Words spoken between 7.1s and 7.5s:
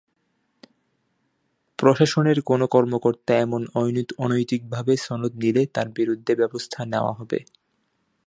হবে।